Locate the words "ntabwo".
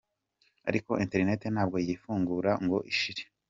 1.53-1.75